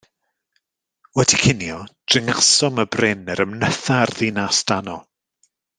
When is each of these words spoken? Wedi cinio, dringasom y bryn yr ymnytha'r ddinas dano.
Wedi 1.19 1.37
cinio, 1.43 1.77
dringasom 2.13 2.83
y 2.85 2.89
bryn 2.97 3.23
yr 3.35 3.45
ymnytha'r 3.47 4.15
ddinas 4.19 4.65
dano. 4.73 4.99